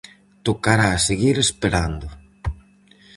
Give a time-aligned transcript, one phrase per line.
[0.45, 2.07] Tocará seguir esperando.